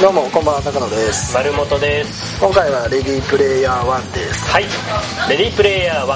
[0.00, 1.34] どうもこんばんは高野です。
[1.34, 2.40] 丸本です。
[2.40, 4.48] 今回はレディープレイヤー1です。
[4.48, 4.64] はい。
[5.28, 6.08] レディープレイヤー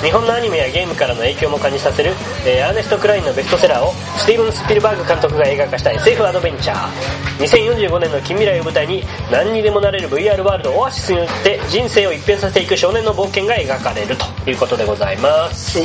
[0.00, 2.14] 1日本のアニメやゲームからの影響も感じさせる、
[2.48, 7.44] えーアーネスト・クラインのベストセラーをスティーブン・スピルバーグ監督が映画化した SF アドベンチャー。
[7.44, 14.24] 2045年の近未来を舞台に何にでもなれる VR ワールドオアシスによって人生を一変させていく少年の冒険が描かれると。
[14.50, 15.78] いうことでございます。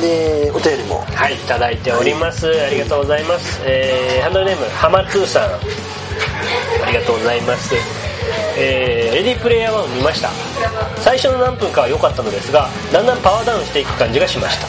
[0.00, 0.98] でお便りも。
[1.14, 2.50] はいいただいております。
[2.50, 5.99] ありがとうございます、えーハンドルネームハマツーさん
[6.82, 7.74] ありがとうございます。
[8.56, 10.30] えーレディープレイヤー1を見ました。
[10.98, 14.66] 最初の何分かは良かったのですがだんだんパワーダウンしていく感じがしました、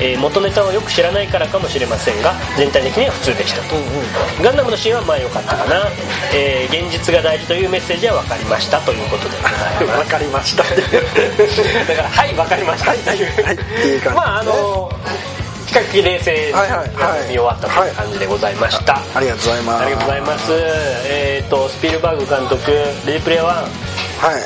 [0.00, 3.62] えー元ネタをよく知らないからかもしれませんが全体的には普通でした。
[3.62, 3.74] と、
[4.42, 5.86] ガンダムのシーンはまあ良かったかな、
[6.34, 8.80] えー現実が大事というメッセージは分かりました。
[8.80, 9.36] ということで。
[9.36, 10.62] ございますわかりました。
[11.88, 14.90] だからはい分かりました、はいはいっていまああの
[15.74, 19.62] 比較的冷静にはいはいはい見終わったという感じでございました、ありがとうござい。
[19.62, 20.52] ますありがとうございます。
[21.10, 22.70] えっ、とスピルバーグ監督
[23.06, 24.42] 「レディプレイヤーはい。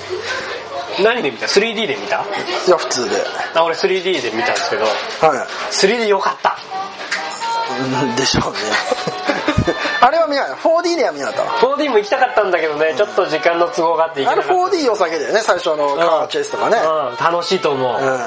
[0.97, 2.25] 1」何で見た？3D で見た？
[2.67, 3.17] いや普通で。
[3.55, 4.85] あ俺 3D で見たんですけど。
[4.85, 6.57] は 3D 良かった。
[7.77, 8.59] いうんでしょうね。
[10.01, 12.95] あれは見ない 4D では見なかったわ 4D も行きたかったんだけどね。
[12.97, 14.77] ちょっと時間の都合があって行あれけなかった。
[14.77, 16.79] 4D 良さげだよね最初のカーチェイスとかね。
[16.79, 17.17] うん。
[17.23, 18.19] 楽しいと思う、うん。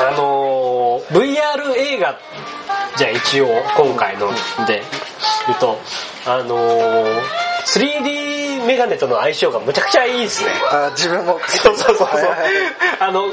[0.00, 0.33] あの
[1.94, 2.18] 映画。
[2.96, 4.30] じゃあ一応今回の
[4.66, 4.82] で
[5.46, 5.78] 言うと
[6.26, 7.20] あのー
[7.66, 10.50] 3D メガネとの相性がむちゃくちゃいいですね。
[10.70, 12.20] あ自分もそうそうそうそう。
[13.00, 13.24] あの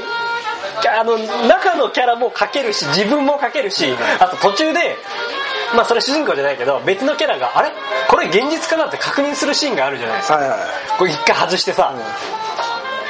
[0.98, 4.96] あの中のキャラも描けるし自分も描けるしあと途中で
[5.76, 7.70] まあそれ主人公じゃないけど別のキャラがあれ？
[8.08, 10.38] これ現実かなって確認するシーンがあるじゃないですか。
[10.38, 10.58] はいはい
[10.98, 11.94] これ一回外してさ、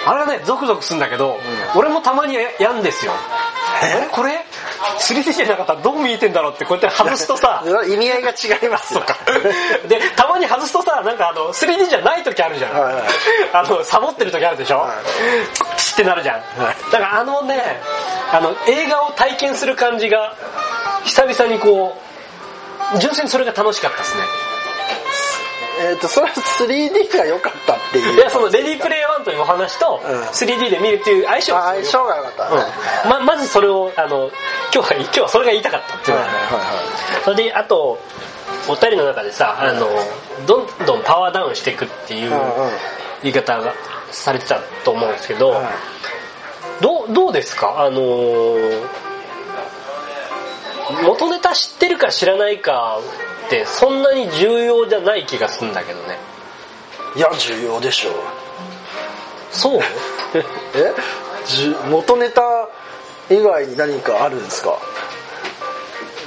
[0.07, 1.39] あれがねゾクゾクするんだけど、
[1.77, 3.13] 俺もたまにややんですよ。
[3.83, 4.09] え？
[4.11, 4.45] これ？
[5.01, 9.03] 3D じゃなかったらどう見えてんだろうってこうやって外すとさ意味合いが違いますよ。
[9.89, 13.03] でたまに外すとさなんかあの 3D じゃない時あるじゃん、はいはい。
[13.53, 14.95] あのサボってる時あるでしょ、は
[15.77, 17.61] シッってなるじゃん、だからあのね
[18.33, 20.37] あの映画を体験する感じが
[21.05, 21.97] 久々にこ
[22.95, 24.23] う純粋にそれが楽しかったですね
[25.83, 28.17] えっとそれは 3D が良かったっていう。
[28.17, 30.23] いやその「レディープレイヤー1」というお話とうん。
[30.23, 32.63] 3D で見るっていう相性あ相性が良かったね。
[33.05, 33.11] うん。
[33.11, 34.31] ままずそれをあの
[34.75, 36.17] 今日は今日はそれが言いたかったっていう。
[36.19, 37.99] はいはいはいそれであと
[38.69, 39.89] お便りの中でさあの
[40.47, 42.33] どんどんパワーダウンしていくっていう
[43.23, 43.73] 言い方が
[44.11, 45.65] されてたと思うんですけど、はい。
[46.81, 47.75] どうどうですか？
[47.79, 48.87] あのー
[51.05, 52.99] 元ネタ知ってるか知らないか
[53.61, 56.17] ってそんなに重要じゃない気がするんだけどね。
[57.17, 58.15] いや重要でしょう。
[59.51, 59.81] そう？
[60.75, 60.93] え？
[61.91, 62.43] 元ネタ
[63.31, 64.79] 以外に何かあるんですか？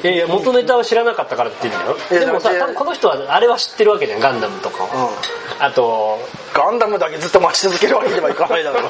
[0.04, 2.26] いやいや元ネタを知らなかったからって言うんだよ。
[2.26, 5.64] でもさ多分この人はあれは知ってるわけじゃんガンダムとかをうん。
[5.66, 6.20] あと
[6.54, 8.84] ガンダムだけずっと待ち続けるわけにはいかないだろう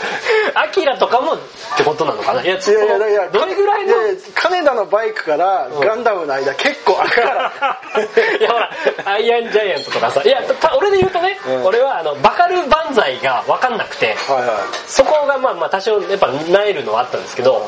[0.54, 1.38] アキラとかもっ
[1.76, 2.42] てことなのかな？
[2.42, 3.94] いやいやいやいやどれぐらいの？
[4.34, 7.52] 金田のバイクからガンダムの間結構から。
[8.40, 8.70] いやほら
[9.04, 10.22] アイアンジャイアントとかさ。
[10.22, 11.64] いやた俺で言うとね、うん。
[11.66, 14.16] 俺はあのバカル万歳が分かんなくて。
[14.28, 14.46] はいはい。
[14.86, 17.66] そこがまあまあ多少やっぱなえるのはあったんですけど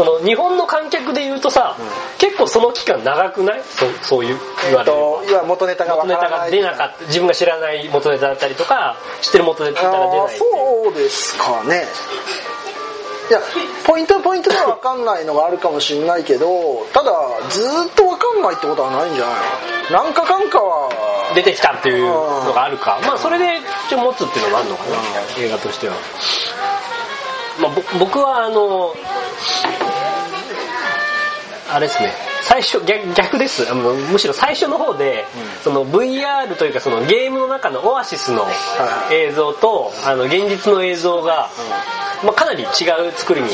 [0.00, 1.76] その日本の観客で言うとさ、
[2.16, 3.62] 結構その期間長くない？
[3.64, 7.04] そそういう言われるといや元ネタが元ネタが出なかった。
[7.04, 11.84] 自分が知らない元ネタだったりとか知ってる元ネタが出ないそうですかね。
[13.28, 13.40] いや
[13.86, 16.48] ポイントポイントでは分かんないのがあるかもしれないけど
[16.94, 17.12] ただ
[17.50, 19.34] ずーっと分かんないってことはないんじゃない
[19.92, 20.04] の？
[20.04, 20.88] 何かかんかは
[21.34, 22.98] 出てきたっていうのがあるか。
[23.04, 24.96] まあそれで一応持つっていうのもあるのかな
[25.38, 25.94] 映画としては、
[27.60, 28.94] まあ、ぼ僕はあの
[31.72, 32.12] あれですね。
[32.42, 33.70] 最初逆逆です。
[33.70, 35.24] あのむしろ最初の方で、
[35.62, 38.50] その VR というかそのゲームの中のオアシスのは
[39.10, 39.14] い。
[39.14, 41.48] 映像とあの現実の映像が、
[42.24, 42.68] まあ、かなり違う
[43.14, 43.48] 作りに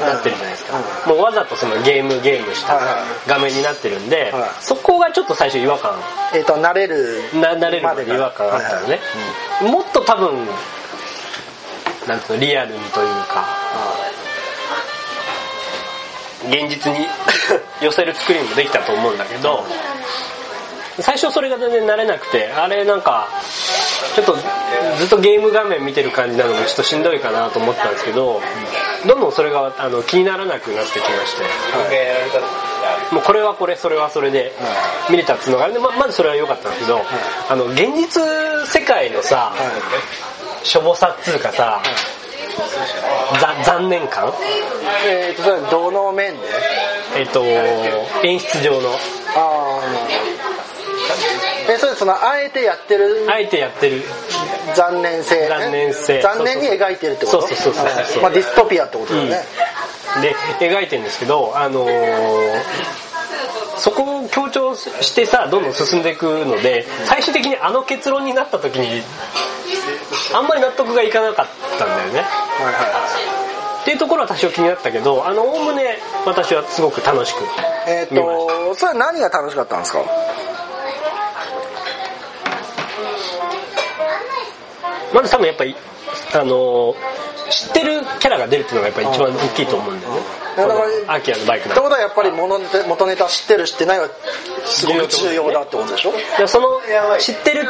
[0.00, 2.80] なってるじゃないですか、もうわざとそのゲームゲームした
[3.26, 4.50] 画面になってるんで、はい。
[4.60, 5.92] そこがちょっと最初違和感。
[6.34, 9.00] えっ、と慣れるな慣れるまで違和感あったのね、
[9.70, 10.46] もっと多分
[12.06, 13.44] なんつうのリアルにというか
[16.48, 17.06] 現実に
[17.80, 19.64] 寄せる作りもできたと思うんだけど
[21.00, 23.28] 最初それが全然慣れなくてあれなんか
[24.14, 24.36] ちょっと
[24.98, 28.40] ずっとゲーム画面見てる感じなのもちょっとしんどいかなと思ったんですけど
[29.06, 31.44] どんどんそれがあの気にならなくなってきまして、
[33.14, 34.52] もうこれはこれそれはそれで
[35.10, 37.00] 見れたっていうのがあれでままずそれは良かったんですけど、
[37.48, 38.22] あの現実
[38.66, 39.52] 世界のさ、
[40.62, 42.15] しょぼさっつうかさ、ざ
[43.64, 44.32] 残念感？
[45.06, 46.38] えっ、とそれはどの面で？
[47.16, 47.42] えっ、と
[48.24, 48.90] 演出上の。
[49.34, 49.80] あ
[51.68, 53.26] えそれそのあえてやってる？
[53.28, 54.02] あえてやってる。
[54.74, 56.20] 残念性、ね、残念性。
[56.20, 57.42] 残念に描いてるってこと？
[57.42, 59.42] そうそうそうそうそうまあ、ディストピアってことだよね、
[60.20, 60.34] で
[60.70, 62.62] 描いてるんですけどあのー
[63.78, 69.02] そこを強調してさどんどん進んでいくので最終的にあの結論になった時に
[70.34, 71.46] あんまり納得がいかなかっ
[71.78, 72.20] たんだよね。
[72.20, 72.80] はいはいは
[73.80, 73.82] い。
[73.82, 77.38] っていうところは多少気になったけどあのおおむね私はすごく楽しく
[77.86, 78.52] えっ、見ました。
[78.70, 80.00] とそれは何が楽しかったんですか？
[85.14, 85.76] まず多分やっぱり
[86.34, 86.96] あのー
[87.48, 90.20] 知ってるキャラが出るっていうのがやっぱり一番大きいと思うんだよね。
[90.56, 94.08] だからアキラのバイクってことはやっぱり元ネタ元ネタ知ってる知ってないは
[94.64, 96.12] すごく重要だってことでしょ？
[96.36, 96.66] でその
[97.20, 97.68] 知ってる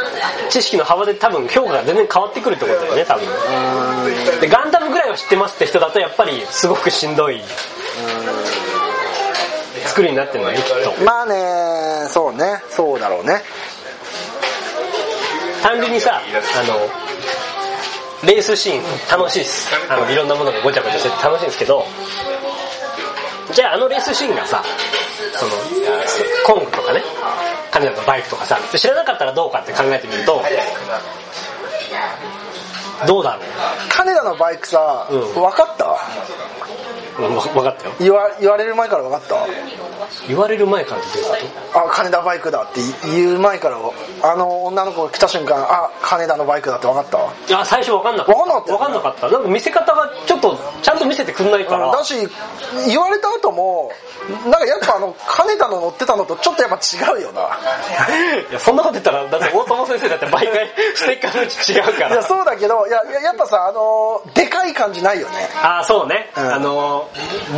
[0.48, 4.40] 知識の幅で多分評価が全然変わってくるってことだよね多分。
[4.40, 7.42] でガンダムぐらいは知ってますって人だとやっぱりすごくしんどい
[9.84, 10.64] 作りになってるのねきっ
[10.99, 11.04] と。
[11.04, 12.62] まあねそうね。
[12.70, 13.42] そうだろうね。
[15.62, 17.05] 単純にさあの
[18.26, 19.70] レースシーン楽しいです。
[19.88, 21.84] あのいろんなものがごちゃごちゃしてて楽しいんですけど
[23.52, 24.62] じゃああのレースシーンがさ
[25.34, 25.52] その
[26.46, 27.02] コングとかね
[27.70, 30.43] カメラのバイクとかさ知らなかったらどうかって考えてみると
[33.06, 33.43] どうだろ
[33.90, 35.20] 金田のバイクさ、うん。
[35.34, 35.96] 分かった？
[37.16, 37.92] 分かったよ。
[37.98, 39.34] 言わ言われる前から分かった？
[40.28, 42.80] 言われる前からってどういうこあ金田バイクだって
[43.12, 43.76] 言う前から
[44.22, 47.10] あの女の子が来た瞬間あ金田のバイクだって分かった？
[47.18, 48.40] といや最初分かんなかった。
[48.42, 48.78] 分かんなかった？
[48.78, 49.28] かんなかった。
[49.30, 52.14] なんか見せ方がちょっとちゃんと見せてくんないから、だし
[52.86, 53.90] 言われた後も
[54.44, 57.40] なんかやっぱあの金田の乗ってたのとちょっとやっぱ違うよな。
[58.50, 62.08] いやそんなこと言ったらだって大友先生だって毎回 ステッカーのうち違うから。
[62.10, 65.48] いやそうだけどいやいややっぱさあのでかい感じないよね。
[65.62, 66.54] ああそうね、うん。
[66.54, 67.05] あの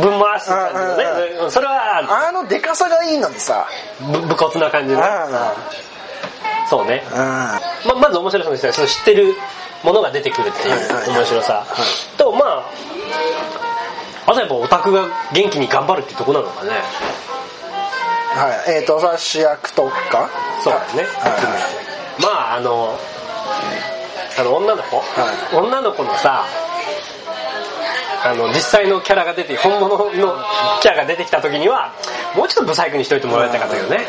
[0.01, 1.03] ぶん回す感じのね、
[1.41, 3.67] うんそれはあのでかさがいいのにさ。
[3.99, 5.01] ぶ武骨な感じの。
[6.69, 7.17] そうね、うん。
[7.17, 7.61] ま
[8.01, 9.35] まず面白さとしてはその知ってる
[9.83, 11.65] ものが出てくるっていう面白さ。
[12.17, 12.65] とまあ
[14.27, 16.71] あとやっぱオタクが元気に頑張るってところなのかね。
[18.35, 18.75] はい。
[18.77, 20.29] えっ、とそれは主役とか。
[20.63, 21.29] そうだね、は
[22.19, 22.21] い。
[22.21, 22.99] まああの
[24.37, 25.03] あの女の子、は
[25.51, 25.55] い。
[25.55, 26.45] 女の子のさ
[28.23, 30.11] あの実際のキャラが出て本物の
[30.81, 31.93] キャラが出てきた時には
[32.35, 34.05] もうちょっとブサイクにしといてもらいたかったけどね、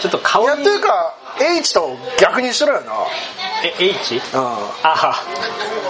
[0.00, 2.92] ちょっと顔いやにというか H と逆にしろよな。
[3.64, 4.16] え H?
[4.16, 4.20] うん。
[4.40, 5.24] ああ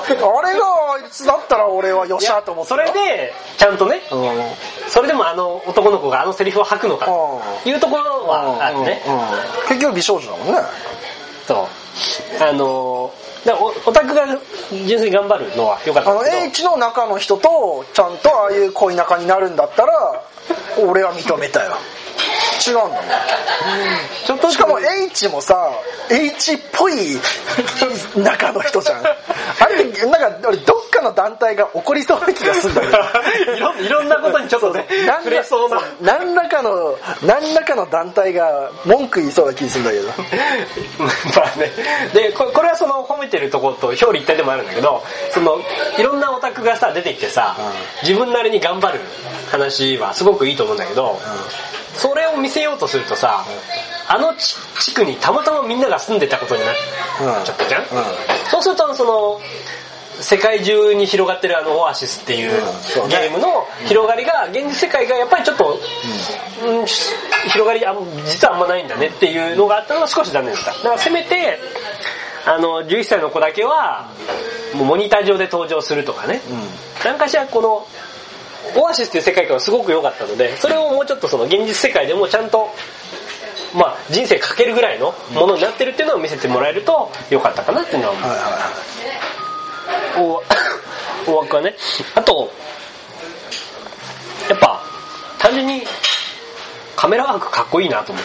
[0.08, 4.90] れがあいつだったら俺はよっしゃと思ってそれでちゃんとねうん。
[4.90, 9.20] それでもあの男の子があのセリフを吐くのかというところはあるねうんうん。
[9.68, 10.60] 結局美少女だもんね。
[11.46, 11.87] そう
[12.40, 13.12] あの
[13.44, 14.26] だオタクが
[14.86, 20.22] 純粋に頑張るのは良かっあのたんだけど H の中の人とちゃんとああいう恋仲になるんだったら
[20.86, 21.76] 俺は認めたよ。
[22.66, 22.92] 違うんだもん。
[24.26, 25.70] ちょっとしかも H もさ
[26.10, 27.16] H っぽい
[28.16, 29.04] 中の人じゃん。
[29.04, 32.96] あれなんか俺どっかの団体が怒りそうな気がするんだけど
[33.56, 35.80] いろんいろんなことにちょっとね何触れそうな。
[36.00, 40.06] 何らかの何らかの団体が文句言いそうな気がするんだけど。
[41.36, 41.72] まあね。
[42.12, 45.02] でここれはその褒めてるところと表裏一体でもあるんだけど
[45.32, 45.60] その
[45.96, 47.56] いろんなオタクがさ出てきてさ、
[48.02, 49.00] 自分なりに頑張る
[49.50, 51.18] 話はすごくいいと思うんだけど、
[51.96, 53.44] それを見せようとするとさ、
[54.08, 57.88] あの地地区にたまたまみんなが住んでたことになっちゃったじゃん、うん。
[58.50, 59.40] そうするとその
[60.20, 62.50] 世界中に広がってるあのオアシスっていう
[63.08, 65.78] ゲームの広がりが現実世界がやっぱりちょっと、
[66.64, 67.12] うんし
[67.50, 67.96] 広がりあん
[68.26, 70.72] 実はあんまないんだねっていうのがあったのが少し残念だった。
[70.72, 71.58] だからせめて
[72.46, 74.08] あの11歳の子だけは
[74.74, 76.40] もうモニター上で登場するとかね、
[77.04, 77.86] 何かしらこの
[78.76, 82.68] オアシスっていう世界観はすごく良かったのでそれをもうちょっとその現実世界でもちゃんと
[83.74, 88.22] まあ人生かけるぐらいのものになってるっていうのを見せてもらえると良かったかなっていうのは思う。
[88.28, 88.44] はいは
[89.44, 89.47] い
[90.16, 90.42] 大
[91.26, 91.74] 大枠はね
[92.14, 92.50] あと
[94.48, 94.82] やっぱ
[95.38, 95.82] 単純に
[96.96, 98.24] カメラワークかっこいいなと思っ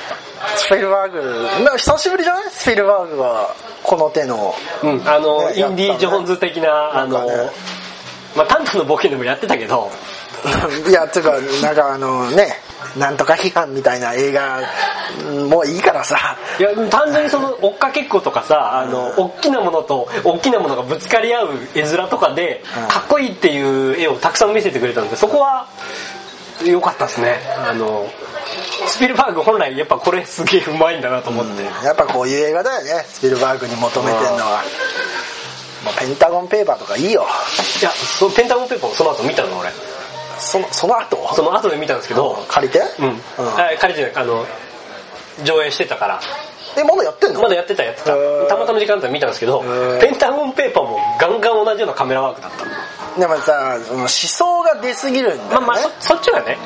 [0.57, 1.63] スピルバーグ。
[1.63, 2.43] な久しぶりじゃない？
[2.49, 4.53] スピルバーグがこの手の。
[4.81, 7.49] たうんあの、ねインディ・ジョーンズ的なあのね。
[8.35, 9.89] まあタンタンのボケでもやってたけど。
[10.89, 12.59] いやつうかなんかあのね
[12.97, 14.59] なんとか批判みたいな映画
[15.49, 16.37] もういいからさ。
[16.59, 22.87] いや単純にその追っかけっことかさあの、大きなものと大きなものがぶつかり合う絵面とかで、うん。
[22.87, 25.67] かっこいいっていう絵をたくさん見せてくれたのでそこは
[26.65, 27.39] 良かったですね。
[27.67, 28.07] あの
[28.87, 33.03] スピルバーグ本来やっぱこれすげえうまいんだなと思って、やっぱこういう映画だよね。
[33.07, 34.61] スピルバーグに求めてんのは。
[35.83, 37.25] もうペンタゴンペーパーとかいいよ。
[37.81, 39.69] いやそのペンタゴンペーパーをその後見たの俺。
[40.39, 41.33] そのその後？
[41.35, 42.45] その後で見たんですけど。
[42.47, 42.81] 借りて？
[42.99, 43.17] うん、うん。
[43.49, 44.15] あ借りてない。
[44.15, 44.45] あの
[45.43, 46.19] 上映してたから。
[46.75, 47.41] えまだやってんの？
[47.41, 48.15] まだやってたやってた。
[48.47, 49.99] たまたま時間帯見たんですけどー。
[49.99, 55.49] ペンタゴンペーパーもガンガン同じようなカメラワークだったでもさその思想が出すぎるんだよね。
[55.51, 56.57] まあまあそそっちはね。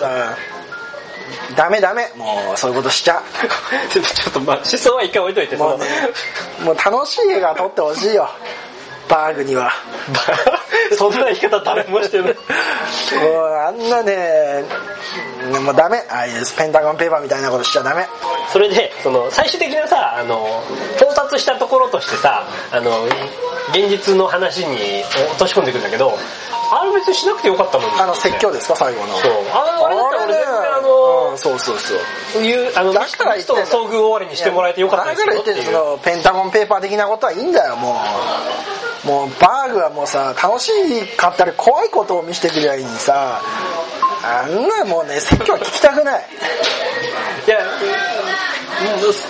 [0.00, 0.36] さ
[1.56, 2.10] ダメダメ。
[2.16, 3.22] もうそういうことしちゃ。
[3.90, 5.84] ちょっとまあ思想は一回置いといてもうね
[6.60, 8.28] もう楽しい映画撮ってほしいよ。
[9.08, 9.70] バーグには。
[10.96, 14.64] そんな言い方誰もしてな いもうあんなね
[15.60, 15.98] もうダメ。
[16.10, 18.06] ああいうペンタゴンペーパーみたいなことしちゃダメ。
[18.52, 20.46] それでその最終的なさあの
[20.96, 22.90] 到達したところとしてさあの
[23.70, 24.76] 現実の話に
[25.30, 26.12] 落とし込んでいくんだけど
[26.72, 28.76] あれ別にしなくてよかったのにあの説教ですか？
[28.76, 29.08] 最後の。
[29.16, 29.32] そう。
[29.52, 30.84] ああれだったら俺全然あうん
[31.32, 31.94] のそうそうそ
[32.40, 32.42] う。
[32.42, 33.60] いうあのだから人の。
[33.62, 35.62] 遭遇終わりにしてもらえてよかったですだから言ってんの。
[35.64, 37.96] そのペンタゴンペーパー的なことはいいんだよも
[39.04, 39.06] う。
[39.06, 40.70] もうバーグはもうさ楽し
[41.18, 43.42] かったり怖いことを見せてくればいいのにさ
[44.24, 46.24] あんなもうね説教は聞きたくない。
[47.46, 47.58] いや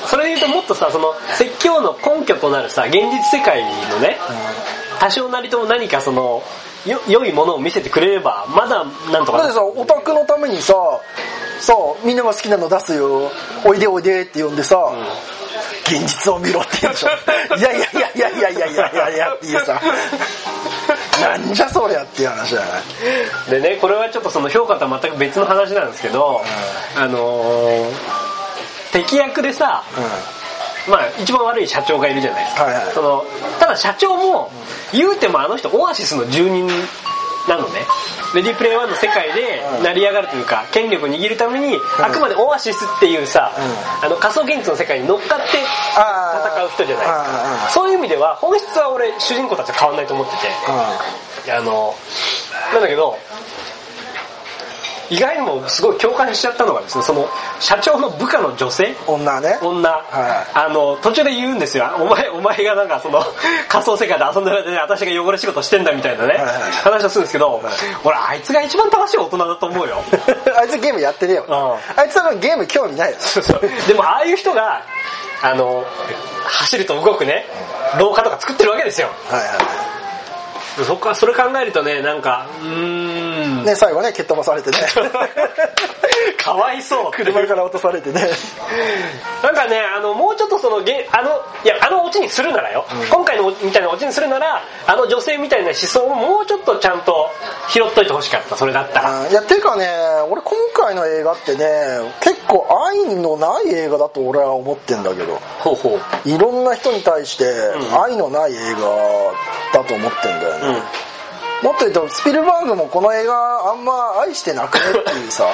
[0.09, 4.17] それで言うともっとさその説教の根拠となるさ現実世界のね
[5.01, 6.43] 多少なりとも何かその
[6.87, 10.75] よ良いものを見せてくれればまだなんとかだってさオタクのためにさ
[11.61, 11.75] さ
[12.05, 13.31] みんなが好きなの出すよ。
[13.65, 14.77] おいでおいでって呼んでさ、
[15.87, 17.09] 現実を見ろって言うでしょ
[17.57, 19.81] いやいやいやいやいやいやいやいやいやっていうさ
[21.21, 22.67] なんじゃそりゃっていう話じゃな
[23.59, 26.41] いでねこれはちょっとその評価とは全く別の話なんですけど、
[26.97, 28.25] あのー
[28.95, 29.83] 敵役でさ、
[30.89, 32.93] まあ一番悪い社長がいるじゃないですか、はいはい。
[32.95, 33.25] その
[33.59, 34.53] ただ社長も
[34.93, 36.69] 言うてもあの人オアシスの住人
[37.49, 37.81] なのね。
[38.35, 43.53] レディープレイ1の世界で成り上がるというか権力を握るためにあくまでオアシスっていうさ、
[44.03, 47.07] あの仮想現実の世界に乗っかって戦う人じゃない。
[47.07, 50.39] ですかそういう意味では本質は俺主人公たちは変わんないと思ってて。
[51.53, 51.95] あの
[52.73, 53.19] なんだけど
[55.11, 57.29] 意外にもすごい共感しちゃったのがですねその
[57.61, 58.95] 社長の部下の女性。
[59.07, 59.59] 女ね。
[59.63, 60.51] 女、はい。
[60.55, 61.91] あの途中で言うんですよ。
[61.99, 63.23] お前お前がなんかその
[63.69, 67.63] 仮想世界で遊んでる間に私が汚れ仕事してんだみたいなね、はいはい話をするんですけど、
[68.05, 70.03] 俺あいつが一番正しい大人だと思うよ。
[70.59, 71.53] あいつゲームやってるよ、う
[72.01, 73.17] あいつ多分ゲーム興味ないよ。
[73.21, 73.61] そうそう。
[73.87, 74.83] でもああいう人が
[75.43, 75.85] あの
[76.45, 77.47] 走ると動くね
[77.99, 79.09] 廊下とか作ってるわけですよ。
[79.29, 79.45] はいは
[80.83, 83.63] そこはそれ考えるとねなんかうーん。
[83.63, 84.79] いね最後ね蹴っ飛ばされてね。
[86.39, 87.11] かわいそう。
[87.11, 88.21] 車から落とされてね。
[89.43, 91.31] なんかね、あの、もうちょっとその、ゲあの、
[91.65, 97.31] いや、あのオチにするならよ、今回のみたいなオチにするなら、あの女性みたいな思想をもうちょっとちゃんと
[97.69, 99.23] 拾っといてほしかった、それだったら。
[99.23, 99.87] あいやていうかね
[100.29, 101.67] 俺今回の映画ってね
[102.21, 105.41] 結構愛のない映画だと俺は思ってんだけど。
[105.61, 106.29] ほうほう。
[106.29, 108.03] いろんな人に対してん。
[108.03, 110.64] 愛のない映画だと思ってんだよね、うん。
[111.63, 115.47] もっと言うとスピルバーグもこの映画あんま愛してなくねっていうさ。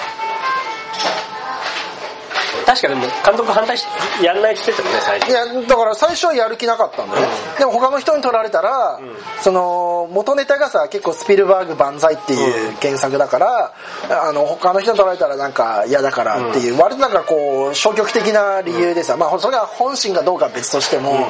[2.67, 3.85] 確かでも、監督反対し、
[4.23, 5.33] やんないって言ってたよね、最い初。
[5.33, 7.27] やだから最初はやる気なかったんだよ、
[7.59, 9.01] でも他の人に撮られたら、
[9.41, 13.73] その元ネタがさ結構スピルバーグ万歳っていう原作だから、
[14.09, 21.29] あの他の人に撮られたらなんか嫌だからっていう、割となんかこう消極的な理由でさ、まあそれが本心かどうかは別としても、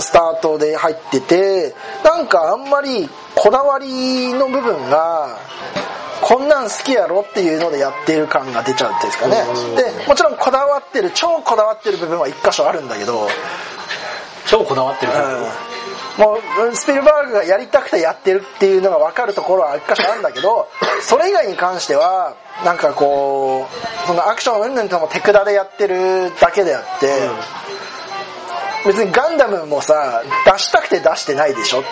[0.00, 1.74] スタートで入ってて
[2.04, 5.38] なんかあんまりこだわりの部分が
[6.22, 9.36] こんなん好きやろっていうのでやってる感が出ちゃうっていうんですかね。
[10.00, 13.28] でもちろんこだわってる超こだわってる部分は一箇所あるんだけど、
[14.46, 15.12] 超こだわってる。
[15.12, 15.74] うん。
[16.18, 16.38] も
[16.70, 20.68] うスピルバーグがやりたくてやってるっていうのが分かるところは一箇所あるんだけど
[21.02, 27.28] それ以外に関してはなんかこうそのアクションうんぬんとも手札でやってるだけであって、
[28.86, 31.82] 別にガンダムもさ出したくて出してないでしょ？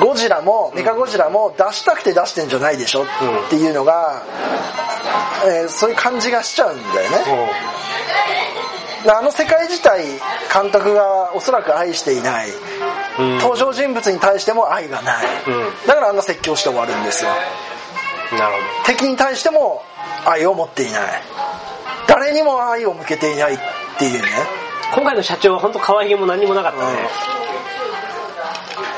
[0.00, 3.04] ゴジラもメカゴジラも出したくて出してんじゃないでしょ？
[3.04, 3.06] っ
[3.50, 4.22] ていうのが、
[5.46, 7.16] えーそういう感じがしちゃうんだよね。
[9.08, 10.04] あの世界自体
[10.52, 12.48] 監督がおそらく愛していない。
[13.18, 13.38] うん。
[13.38, 15.86] 登場人物に対しても愛がない、うん。
[15.86, 17.30] だからあんな説教して終わるんですよ。
[18.32, 19.82] なるほ敵に対しても
[20.26, 21.22] 愛を持っていない。
[22.08, 23.58] 誰にも愛を向けていないっ
[23.98, 24.28] ていうね。
[24.28, 24.65] ど。
[24.94, 27.08] 今回の社長は本当可愛げも何もなかったね。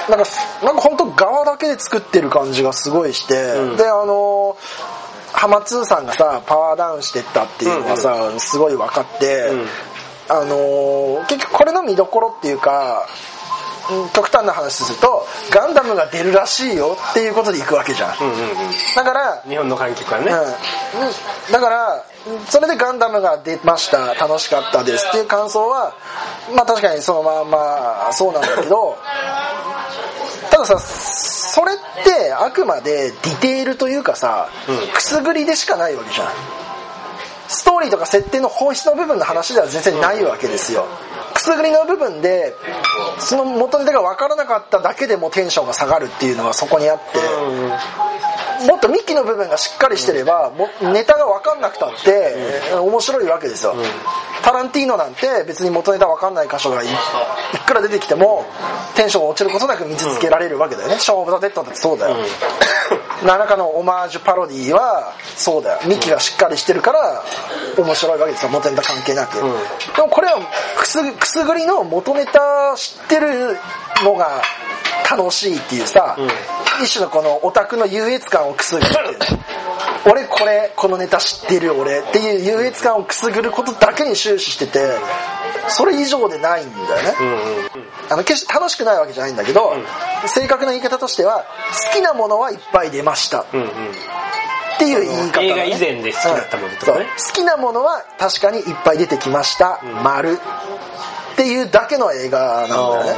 [0.08, 0.24] なんか
[0.64, 3.76] なんか本当側だけで作ってる感じがすごいして、うん。
[3.76, 4.56] であの
[5.32, 9.66] 浜通さんがさパワーダウンしてったっていうのがさ、すごい分かって、うん。
[10.30, 13.37] あの結局これの見どころっていうかうん
[14.12, 18.56] 極端な話するとガンダムが出るらしいよっていうことで行くわけじゃん、うんうんうん。
[18.94, 20.26] だから日本の観客はね。
[20.26, 22.04] うん、だから
[22.48, 24.14] それでガンダムが出ました。
[24.14, 25.94] 楽しかったですっていう感想は
[26.54, 28.98] まあ確かにそのままそうなんだけど
[30.50, 34.88] たださそれってあくまでディテールというかさ、うん。
[34.88, 36.28] くすぐりでしかないわけじゃん。
[37.48, 40.86] ストーリーとか設定の本質の部分の話では全然ないわけですよ
[41.38, 42.54] くすぐりの部分で
[43.18, 50.52] その元ネタが分からなかっただけでもテンションが下がるっていうのはそこにあってもっと幹の部分がしっかりしてれば
[50.82, 53.76] ネタが分かんなくたって面白いわけですよ。
[54.42, 56.86] タランティーノなんて別に元ネタ分かんない箇所がい
[57.66, 58.44] くら出てきても
[58.96, 62.16] テンションが落ちることなく見続けられるわけだよね、ショーン・オブ・ザ・デッドだってそうだよ、
[63.24, 65.80] 何らかのオマージュパロディはそうだよ。
[65.88, 67.22] ミキがしっかりしてるから
[67.76, 68.50] 面白いわけですよ。
[68.50, 69.42] 元ネタ関係なく、で
[70.02, 70.40] もこれは
[70.76, 73.56] くすくすぐりの元ネタ知ってる
[74.04, 74.42] のが
[75.10, 76.16] 楽しいっていうさ、
[76.82, 79.38] 一種のこのオタクの優越感をくすぐるっていう。
[79.38, 79.44] ね
[80.10, 84.92] 俺これこのネタ知ってる俺っていう優越感をくすぐることだけに終始してて
[85.68, 87.14] それ以上でないんだよね、
[88.10, 89.74] あの決して楽しくないわけじゃないんだけど、
[90.26, 91.44] 正確な言い方としては
[91.92, 93.44] 好きなものはいっぱい出ました、っ
[94.78, 97.00] ていう言い方、ね、映画以前で好きだったものとかね。
[97.00, 97.06] うん。
[97.06, 100.38] 好きなものは確かにいっぱい出てきました、丸。
[101.32, 103.14] っていうだけの映画なんだよね。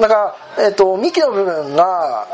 [0.00, 2.26] だから、えっと幹の部分が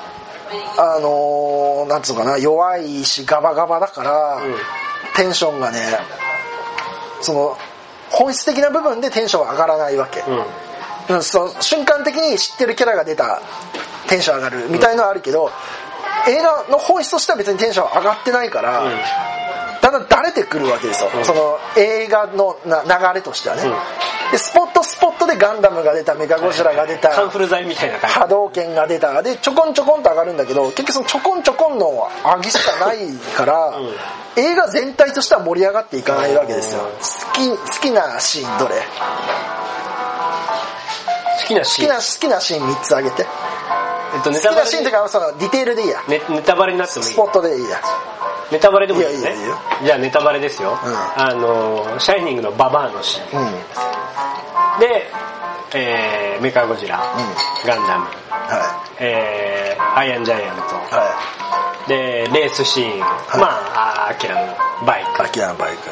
[0.79, 4.41] あのーなんつうのかな弱いしガバガバだから、
[5.17, 5.81] テンションがね
[7.21, 7.57] その
[8.11, 10.23] 本質的な部分でテンションは上がらないわけ、
[11.13, 13.41] うん、そう瞬間的に知ってるキャラが出た
[14.09, 15.51] テンション上がるみたいのはあるけど、
[16.29, 18.85] 映画の本質としては別にテンション上がってないから、
[19.83, 23.63] だんだんだれてくるわけですよ、その映画のな流れとしてはね、
[24.33, 28.17] でスポットスポットでガンダムが出たメカゴジラが出たカンフル剤みたいな感じ。
[28.19, 29.23] 波動拳が出た。
[29.23, 32.99] でちょこんちょこんと上がるんだけど結局そのちょこんちょこんの上げしかない
[33.37, 33.79] から、
[34.37, 36.83] 映画全体としては盛り上がっていかないわけですよ。
[36.83, 36.89] 好
[37.33, 38.75] き好きなシーンどれ？
[41.41, 41.89] 好きなシーン。
[41.89, 43.27] 好きな好きなシーン3つあげて。
[44.15, 46.03] えっとネ好タバレきなシーンというかそのディテールでいいや。
[46.09, 47.13] ネネタバレになってもいい。
[47.13, 47.81] スポットでいいや
[48.53, 49.35] ネタバレでもいいですね。
[49.85, 50.77] じゃあネタバレですよ、ん。
[51.17, 53.43] あのシャイニングのババアのシーン。
[53.43, 53.53] うん。
[54.81, 55.11] で、
[55.75, 57.01] えーメカゴジラ、
[57.67, 63.07] ガンダム、はえーアイアンジャイアンいはトでレースシーン、ま
[63.75, 64.55] ああアキラの
[64.87, 65.83] バイいアキラのバイク。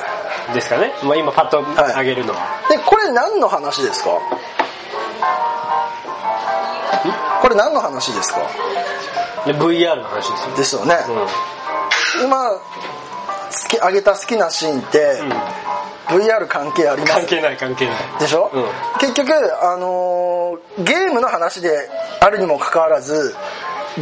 [0.49, 4.11] クですかね、まあ、今パッと上げるのは、でこれ何の話ですか？
[7.41, 8.41] これ何の話ですか？
[9.47, 10.57] で VR の話ですよ。
[10.57, 10.95] ですよね、
[12.23, 12.61] 今好
[13.69, 15.21] き上げた好きなシーンって、
[16.09, 17.13] VR 関係あります？
[17.15, 17.97] 関係ない関係ない。
[18.21, 18.65] でしょ、うん。
[19.01, 19.33] 結局、
[19.65, 21.89] あのーゲームの話で
[22.21, 23.35] あるにもかかわらず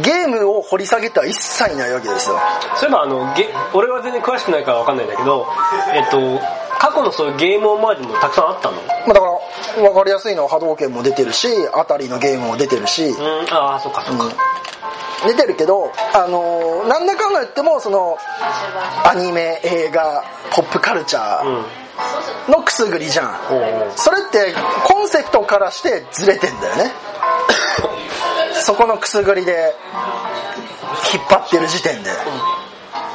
[0.01, 2.39] ゲームを掘り下げては一切ないわけですよ。
[2.75, 5.45] そういえばあのゲ俺は全然詳しくないから分かんないんだけど
[5.93, 6.39] えっと
[6.79, 8.77] 過去のそういうゲームオマージュもたくさんあったの？
[8.77, 13.53] まあだから分かりやすいのは波動拳も出てるしあたりのゲームも出てるし、うん。
[13.53, 14.25] ああそっかそっか、
[15.25, 18.17] 出てるけど、あのーなんだかんだ言ってもその
[19.05, 21.55] アニメ映画ポップカルチャうん。
[21.61, 23.39] ーのくすぐりじゃん、
[23.95, 26.91] それってコンセプトからしてずれてんだよね。
[28.63, 29.75] そこのくすぐりで
[31.13, 32.09] 引っ張ってる時点で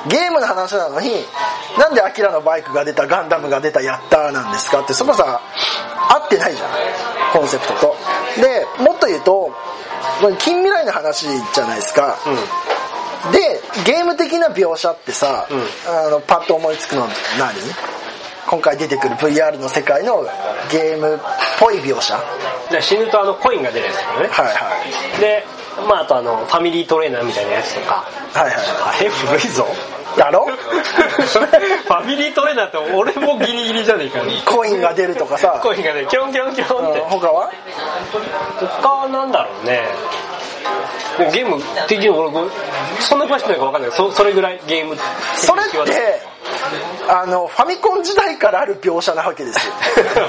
[0.08, 1.10] ゲームの話なのに
[1.78, 4.80] なんでアキラのバイクが出たガンダムが出たやったーなんですか？
[4.80, 5.40] ってそこさ
[6.10, 6.68] 合ってないじゃん
[7.32, 7.96] コンセプトと。
[8.40, 9.52] でもっと言うと
[10.38, 12.16] 近未来の話じゃないですか、
[13.32, 15.46] でゲーム的な描写ってさ、
[15.86, 17.06] あのパッと思いつくの
[17.38, 17.54] 何？
[18.48, 20.24] 今回出てくる VR の世界の
[20.72, 21.18] ゲームっ
[21.60, 22.18] ぽい描写。
[22.80, 24.26] 死ぬとあのコインが出るやつだよね。
[24.26, 24.44] いは
[25.18, 25.20] い。
[25.20, 25.44] で
[25.86, 28.04] まああとあのファミリートレーナーみたいなやつとか。
[28.32, 28.54] はいはい。
[28.56, 29.66] あれ古いぞ
[30.18, 30.46] だろ？
[30.52, 35.61] ファミリートレーナーって俺もギリギリじゃねえかコインが出るとかさ。
[35.62, 37.00] コインがねキョンキョンキョンって。
[37.00, 37.50] うん他は？
[38.83, 39.88] 他はなんだろうね。
[41.18, 42.31] でもゲーム的に俺
[43.00, 43.92] そんな詳しくないか分かんない。
[43.92, 45.04] そそれぐらいゲーム的
[45.37, 46.20] それって
[47.09, 49.74] あのファミコン時代からある描写なわけですよ。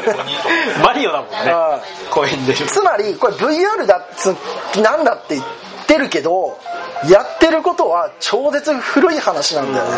[0.84, 1.52] マリオだもんね。
[1.52, 2.66] あコイン出る。
[2.66, 4.36] つまりこれ VR だっつ
[4.78, 6.60] なんだって言ってるけど
[7.08, 9.92] やってることは超絶古い話なんだよね。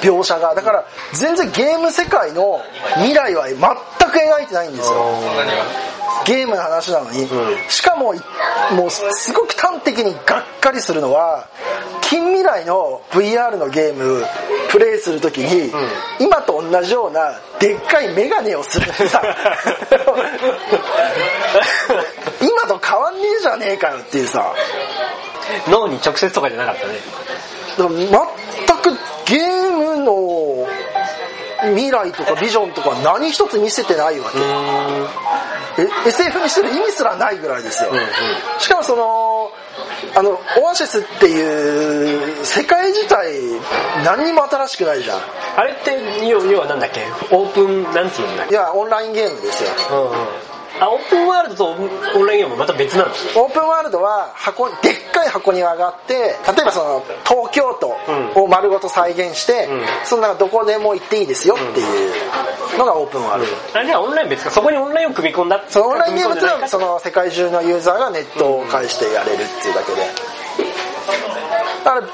[0.00, 0.54] 描写が。
[0.54, 2.62] だから全然ゲーム世界の
[2.96, 5.18] 未来は全く描いてないんですよ。
[6.24, 7.28] ゲームの話なのに、
[7.68, 8.14] しかも
[8.74, 11.46] もうすごく端的にがっかりするのは
[12.02, 14.24] 近未来の VR のゲーム
[14.70, 15.70] プレイするときに、
[16.18, 19.22] 今と同じようなでっかいメガネをするさ。
[22.40, 24.52] 今と変わんねえじゃねえかよっていうさ
[25.68, 26.94] 脳に直接とかじゃなかったね。
[27.78, 28.28] だから
[28.66, 30.66] 全くゲームの
[31.74, 34.38] 未来とかビジョンとか何一つ見せてないわけ。
[35.82, 37.90] え SF にしてる意味すらないぐらいですよ、
[38.58, 39.52] しかもその
[40.16, 43.32] あのオアシスっていう世界自体
[44.04, 45.20] 何にも新しくないじゃん。
[45.56, 47.06] あれって要要はなんだっけ？
[47.30, 48.54] オープンなんつうんだっけ？
[48.54, 49.70] いやオンラインゲームですよ。
[49.92, 51.66] うんうんあオープンワールドと
[52.18, 59.82] オンラインゲームはまた別なんですオープンワールドは箱でっかい箱に上がって例えばその東京都を丸ごと再現して、うん。
[60.04, 64.50] そんなどこでも行っていいですよっていうのがオープンワールド、あじゃあオンライン別か。
[64.50, 65.64] そこにオンラインを組み込んだ。
[65.68, 70.02] そのオンラインゲームってのはその世界中のユーザーがネットを介してやれるっていうだけで。
[71.84, 72.06] だから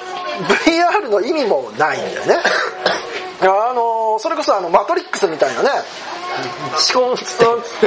[0.48, 2.36] VR の意味もないんだよね
[3.40, 5.68] あのそれこそあのマトリックスみたいなね
[6.78, 7.24] シコンって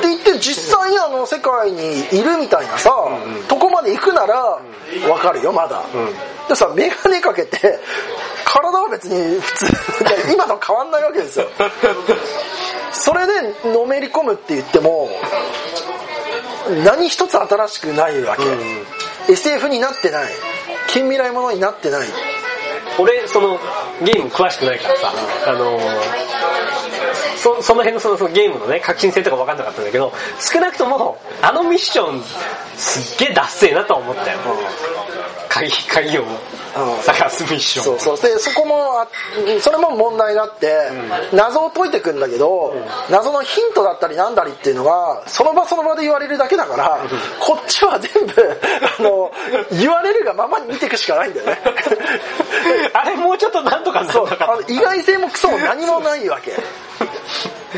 [0.01, 2.91] 言って実際にあの世界にいるみたいなさ、
[3.47, 4.61] とこまで行くならわ
[5.19, 5.83] かるよまだ、
[6.47, 7.79] でさ眼鏡かけて
[8.45, 9.65] 体は別に普通
[10.33, 11.47] 今と変わんないわけですよ。
[12.93, 15.09] それでのめり込むって言っても
[16.85, 20.31] 何一つ新しくないわけ、SF になってない。
[20.87, 22.07] 近未来ものになってない
[22.99, 23.59] 俺その
[24.03, 25.13] ゲーム詳しくないからさ
[25.47, 25.79] あの
[27.37, 32.23] そその辺のそのそのゲームのね革新性とか分かんなかったんだけど少なくともあのミッション
[32.75, 34.39] すっげえダッセーなとは思ったよ。
[35.49, 36.23] 鍵鍵を
[37.03, 37.85] 探すミッション。
[37.99, 38.31] そうそう。
[38.31, 39.07] でそこもあ
[39.61, 40.75] それも問題があって、
[41.33, 42.75] 謎を解いてくんだけど、
[43.09, 46.99] 謎のヒントだったりなんだりっていうのがその場その場で言われるだけだから、
[47.39, 48.33] こっちは全部
[48.99, 49.31] あの
[49.71, 51.59] 言われるがままに見ていくしかないんだよね。
[52.93, 54.27] あれもうちょっとなんとかそう。
[54.67, 56.51] 意外性もクソも何もないわけ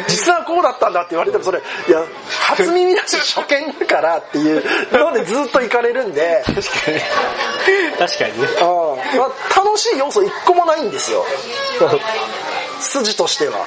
[0.08, 6.44] 実はこうだったんだって言われてもそれいや初耳だし初見だからっていうのでずっと行かれるんで。
[6.46, 7.00] た確かに。
[7.98, 8.48] 確かにね。
[8.48, 9.20] うん。
[9.20, 11.26] まあ楽しい要素一個もないんですよ。
[12.80, 13.66] 筋としては、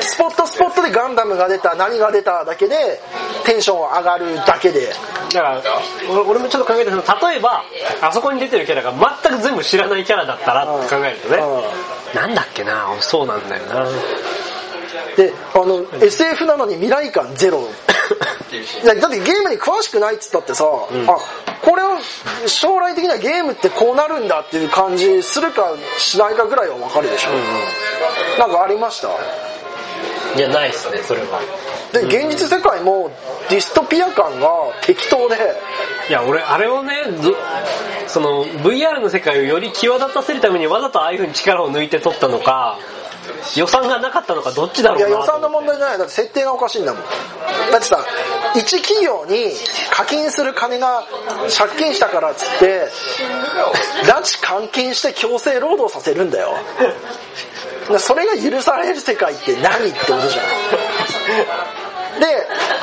[0.00, 3.00] スポットスポットでガンダムが出た何が出ただけで
[3.44, 4.92] テンション上がるだけで。
[5.32, 5.62] だから
[6.08, 7.64] 俺俺もちょっと考えたけど例えば
[8.00, 8.92] あそこに出てるキャラが
[9.22, 11.38] 全く全部知らないキャラだったらって考えるとね
[12.14, 12.86] なんだっけな。
[13.00, 13.86] そうなんだよな。
[15.16, 17.68] であの SF なのに未来感ゼロ。
[18.84, 20.68] だってゲームに詳しくないっつったってさ、あ
[21.64, 21.98] これは
[22.46, 27.30] 将来的にはゲームってこうなるんだっていう感じするかしないかぐらいは分かるでしょ、
[28.38, 29.08] なんかありました？
[30.36, 31.40] いやないっすねそれは
[31.94, 33.10] で現実世界も
[33.48, 34.48] ディストピア感が
[34.82, 35.36] 適当で。
[36.08, 37.34] いや俺あれをねず
[38.08, 42.78] その VR の世界をより際立たせるためにわざとああいう風に力を抜いて撮ったのか
[43.56, 45.98] 予算がなかったのかどっちだろいうやな予算の問題じゃない。
[45.98, 47.02] だって設定がおかしいんだもん。
[47.70, 48.04] だってさ
[48.54, 49.52] 一企業に
[49.90, 51.04] 課金する金が
[51.56, 52.88] 借金したからっつって
[54.04, 56.54] 拉致監禁して強制労働させるんだよ。
[57.88, 60.20] でそれが許される世界って何ってことじゃん。
[60.22, 60.34] で、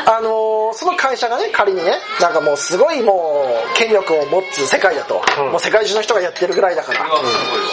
[0.05, 5.51] あのーその会社がね仮にねなんかもうすごいもう権力を持つ世界だと、うん。
[5.51, 6.99] もう世界中の人がやってるぐらいだから、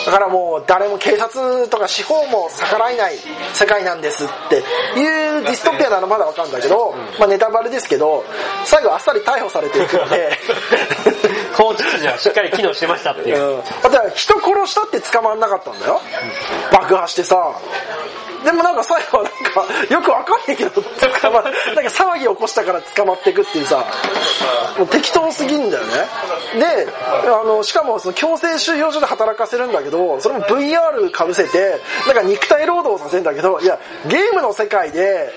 [0.07, 3.15] だからもう誰も警察とか司法も逆らえない
[3.55, 8.25] 世界なんですっていうディストピアならまだわかるんだけど、まあネタバレですけど
[8.65, 9.97] 最後あっさり逮捕されていく。
[9.99, 10.37] ので
[11.57, 16.01] 法秩序はしっかり機能してましたっていう、うん、だって人殺したって捕まんなかったんだよ。
[16.73, 17.37] 爆破してさ
[18.45, 23.85] でもなんか最後はなんかよくわかんないけど捕まなんか騒ぎ起こしたから捕まっていくっていうさ
[24.79, 25.93] もう適当すぎんだよね。
[26.59, 26.89] で
[27.29, 35.33] あのしかもその強制収容所で働かせるんだけどそれも VR かぶせてなんか肉体労働させるんだけどいやゲームの世界で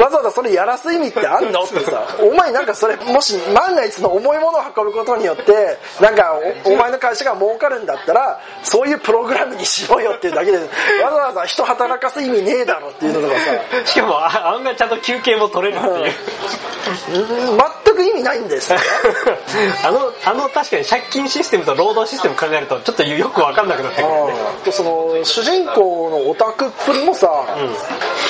[0.00, 10.66] わざわざそれやらす意味ってあんのってさお前なんかそれもし万が一の重いものを運ぶことによってなんかお前の会社が儲かるんだったらそういうプログラムにしろよっていうだけでわ
[11.10, 13.86] ざわざ人働かせす意味ねえだろっていうのとかさ。
[13.86, 17.52] しかもあ案外ちゃんと休憩も取れるっていう。
[17.52, 17.58] うん。
[17.84, 18.72] 全く意味ないんです
[19.84, 24.34] あのあの確かに借金システムと労働システム考えるとちょっとよく分かんなくなってくるね
[24.66, 24.72] うん。
[24.72, 27.28] その主人公のオタクっぷりもさ、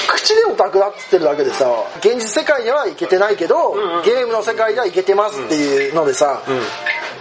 [0.09, 1.67] 口でオタクだっつってるだけでさ
[2.01, 4.03] 現実世界ではいけてないけど、んうん。
[4.03, 6.41] ゲームの世界ではいけてますっていうのでさ、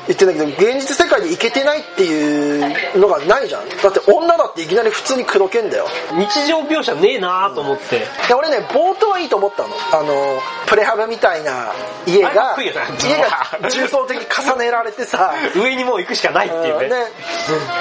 [0.08, 3.70] 言ってんだけど現実世界でいけてないっていうのがないじゃん。
[3.70, 5.86] だって女だっていきなり普通に口説けんだよ。
[6.14, 8.00] 日常描写ねえなと思って。
[8.28, 9.70] で俺ね冒頭はいいと思ったの。
[9.94, 11.74] あのプレハブみたいな
[12.06, 15.34] 家が家が重層的に重ねられてさ。
[15.56, 16.80] 上にもう行くしかないっていう。
[16.80, 16.90] ね。
[16.90, 16.96] で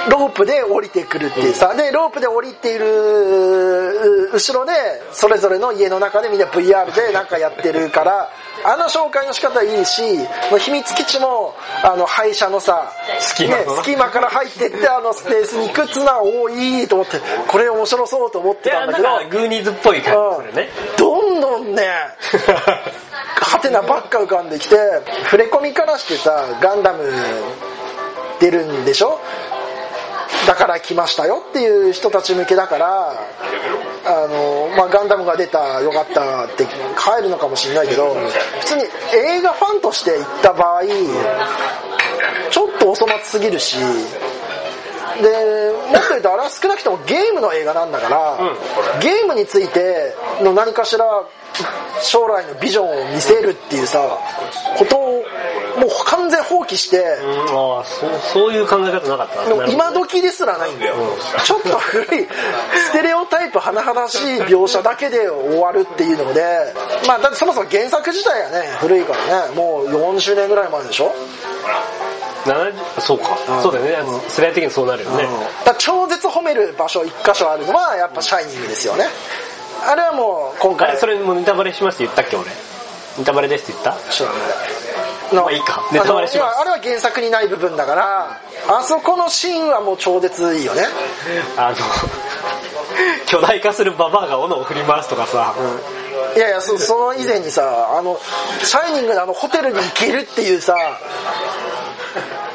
[0.09, 2.87] ロープで降りてくるっていうさ、でロープで降りている
[3.97, 4.73] う後ろで
[5.11, 8.29] それぞれの家の中でみんな VR でなんかやってるから
[8.65, 10.01] あの紹介の仕方いいし
[10.59, 19.07] 秘密基地もあの廃車のさ隙間ね、隙間から入ってってあのスペースに行くっつうのはおーいいと思ってこれ面白そうと思ってたんだけど。
[19.07, 20.69] かグーニーズっぽい感じするね。
[20.97, 21.83] どんどんね
[23.39, 24.75] ハテナばっか浮かんできて
[25.25, 27.07] 触れ込みからしてさガンダム
[28.39, 29.19] 出るんでしょ？
[30.47, 33.13] だから来ましたよっていう人たち向けだから
[34.07, 38.15] あの、まあ、ガンダムが出たよかったって帰るのかもしれないけど
[38.59, 40.83] 普通に映画ファンとして行った場合
[42.49, 43.77] ちょっとお粗末すぎるし
[45.21, 48.37] でもっと言うとあれは少なくともゲームの映画なんだから、
[49.01, 51.05] ゲームについての何かしら
[52.03, 54.17] 将来のビジョンを見せるっていうさ
[54.77, 55.23] ことを
[55.77, 60.95] もう完全放棄して、うんああそうそういう考え方なかった今時ですらないんだよ、
[61.43, 62.27] ちょっと古い
[62.75, 66.73] ステレオタイプ甚だしい描写だけで終わるっていうので
[67.07, 71.13] まあだってそもそも原作自体がね古いからねもう40年ぐらい前でしょ、
[72.45, 73.63] 70そうか、うん。
[73.63, 74.19] そうだよね。
[74.27, 79.05] 世代的にそうなるよね、だから超絶褒める場所一箇所あるのはやっぱ「シャイニング」ですよね。
[79.85, 82.51] あれはもう今回それもネタバレしますって言ったっけ俺。
[83.17, 84.37] ネタバレですって言っ知らない
[85.33, 85.83] まあいいか。
[85.91, 86.59] ネタバレします。
[86.59, 90.83] あれは原作にない部分だからあそこのシーンはもう超絶いいよね。
[91.55, 91.77] たあの
[93.27, 95.53] 巨大化するババアが斧を振り回すとかさ、
[96.35, 98.19] いやいやそその以前にさあの
[98.63, 100.75] 「シャイニング」のあのホテルに行けるっていうさ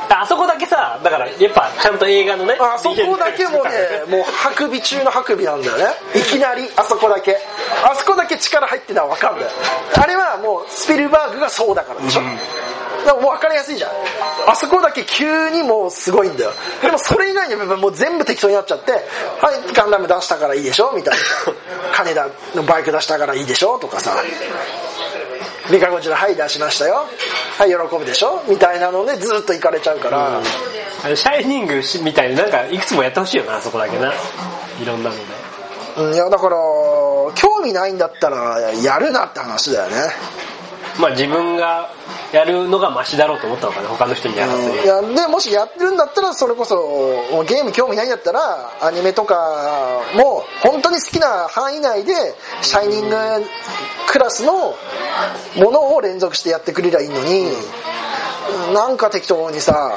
[0.09, 5.87] あそこだけさだからやっぱちゃんと映画のねあそこだけもねもうハクビ中のハクビなんだよね。
[6.15, 7.39] いきなりあそこだけ。
[7.85, 9.51] あそこだけ力入ってるのは分かるんだよ
[9.97, 12.37] あれはもうスピルバーグがそうだからでしょ、だか
[13.07, 13.91] らもう分かりやすいじゃん。
[14.47, 16.53] あそこだけ急にもうすごいんだよ。
[16.83, 19.03] でもそれ以外の部分もう全部適当になっちゃってはい
[19.75, 21.21] ガンダム出したからいいでしょみたいな。
[21.95, 24.17] 金田のバイク出したからいいでしょとかさ。
[25.71, 27.07] ミカゴジラはい出しましたよ。
[27.59, 28.43] はい喜ぶでしょ。
[28.49, 34.13] みたいなのでずっと行かれちゃうから、あのシャイニングしみたいになんかいくつもやってほしいよなあそこだけな。
[34.81, 35.23] いろんなので。
[35.99, 36.57] うんいやだから
[37.35, 39.97] 興味ないんだったらやるなって話だよね
[41.01, 41.91] まあ自分が
[42.33, 52.15] やるのがマシだろうと思ったのかな他の人にやらせるいやでもしやってるんだったらそれこそゲーム興味ないんだったらアニメとかも本当に好きな範囲内で
[52.63, 53.17] シャイニング
[54.09, 54.53] クラスの
[55.57, 57.47] ものを連続してやってくれりゃいいのに、
[58.75, 59.95] なんか適当にさ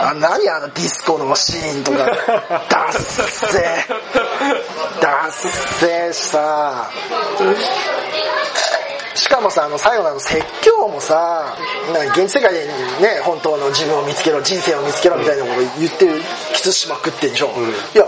[0.00, 2.06] あ何あのディスコのシーンとか。
[2.70, 5.00] ダッセー。
[5.00, 6.90] ダッセーしさ
[9.18, 11.56] しかもさあの最後のあの説教もさ
[11.92, 16.20] なんか現実世界でね本当の自分を見つけろ人生を見つけろみたいなこと言ってる
[16.54, 17.48] キスしまくってんでしょ、
[17.94, 18.06] いや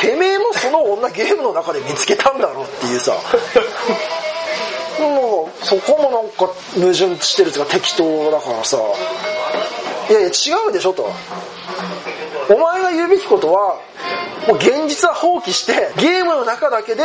[0.00, 3.16] てめえもその女ゲームの中で見つけたんだろっていうさ。
[5.00, 8.78] もうそこもなんか矛盾してるっていうか適当だからさ。
[10.08, 11.10] いやいや違うでしょと。
[12.48, 13.80] お前が言うべきことは
[14.46, 17.02] もう現実は放棄してゲームの中だけで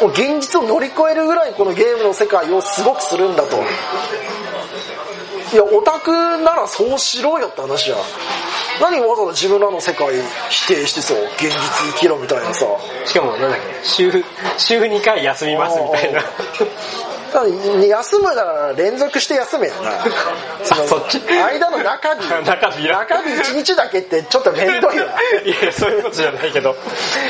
[0.00, 3.56] もう現実を乗り越えるぐらいこのゲームの世界をすごくするんだと。
[5.52, 7.98] いやオタクならそうしろよって話じゃん
[8.80, 10.08] 何わざわざ自分らの世界
[10.48, 11.50] 否定してさ現実
[11.92, 12.64] 生きろみたいなさ。
[13.04, 14.10] しかもなんだっけ週
[14.56, 16.22] 週2回休みますみたいな
[17.40, 19.74] 休むなら連続して休めよ。
[19.82, 19.90] な
[20.86, 21.20] そっち？
[21.20, 25.06] 間の中日 中日中日1日だけってちょっと面倒いよ。
[25.06, 26.76] ないやそういうことじゃないけど。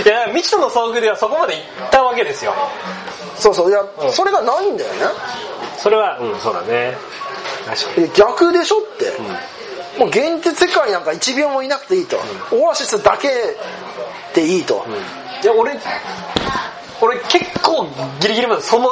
[0.05, 2.55] いや未知との遭遇ではそこまで行ったわけですよ。
[3.39, 3.71] そうそう。
[3.71, 4.13] いや、うん。
[4.13, 5.07] それがないんだよね。
[5.79, 6.97] それはうんそうだね。
[8.15, 9.13] 逆でしょって、
[9.99, 12.19] もう現実世界なんか1秒もいなくていいと、
[12.51, 13.29] オアシスだけ
[14.35, 14.85] でいいと、
[15.43, 15.79] いや俺
[17.03, 17.87] 俺結構
[18.21, 18.91] ギリギリまでその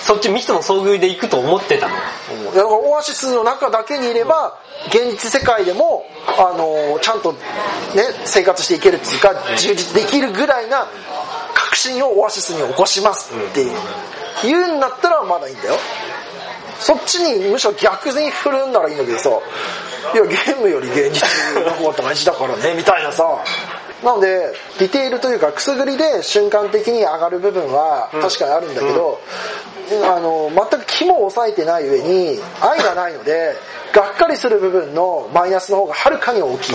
[0.00, 1.94] そっち未知との遭遇で行くと思ってたの。
[1.94, 4.58] だからオアシスの中だけにいれば
[4.88, 7.38] 現実世界でも、あのーちゃんと、ね、
[8.26, 10.86] 生活していけるっていうか充実できるぐらいな
[11.54, 13.64] 確信をオアシスに起こしますって
[14.42, 15.74] 言うんだったらまだいいんだよ。
[16.80, 19.30] そっちにむしろ逆に振るんならいいんだけどさ
[20.14, 23.24] いやゲームより現実の方が大事だからねみたいなさ
[24.04, 29.20] なのでディテールというかくすぐりで瞬間的に上がる部分は確かにあるんだけど、
[30.04, 33.54] あの全く肝を抑えてない上に愛がないので
[33.92, 36.72] がっかりする部分のマイナスの方がはるかに大きい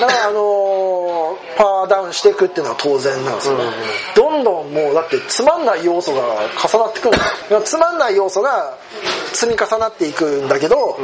[0.00, 3.56] だからあのーパワーダウンしていくっていうのは当然なんですよ。
[3.56, 3.64] ね、
[4.14, 7.62] どんどんもうだってつまんない要素が重なってくる。
[7.64, 8.76] つまんない要素が
[9.32, 10.98] 積み重なっていくんだけど、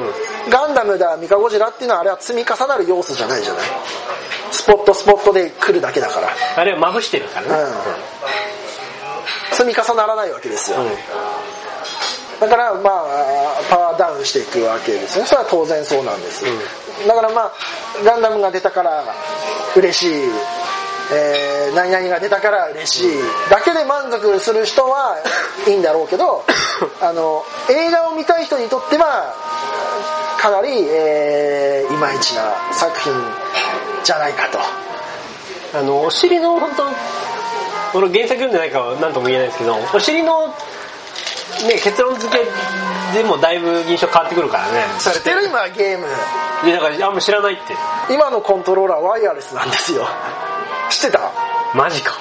[0.51, 3.63] ガンダムだミカゴジラっていうのはあれは積み重なる要素じゃないじゃない？
[4.51, 6.29] スポットスポットで来るだけだから。
[6.57, 7.73] あれはまぶしてるからね、
[9.53, 10.91] 積み重ならないわけですよ、うん。
[12.41, 16.45] だからまあパワーダウンしていくわけですねそれは当然そうなんです、
[17.07, 17.53] だからまあ
[18.05, 19.05] ガンダムが出たから
[19.77, 20.31] 嬉しい、
[21.15, 23.09] えーー何々が出たから嬉しい。
[23.51, 25.17] だけで満足する人は
[25.67, 26.45] いいんだろうけど
[27.01, 29.33] あの映画を見たい人にとっては
[30.39, 33.13] かなり、えーいまいちな作品
[34.05, 34.59] じゃないかと。
[35.75, 36.85] あのお尻の本当
[37.99, 40.49] 俺原作読んでないから何とも言えないですけどお尻の
[41.67, 42.45] ね結論付け
[43.17, 44.85] でもだいぶ印象変わってくるからね。
[44.99, 46.07] 知ってる今ゲーム
[46.65, 47.75] いやだからあんま知らないって。
[48.13, 50.07] 今のコントローラーワイヤレスなんですよ。
[50.91, 51.33] 知ってた？
[51.75, 52.13] マジか。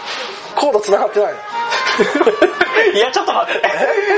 [0.56, 1.34] コード繋がってない。
[1.34, 1.38] の
[2.98, 3.62] いやちょっと待って。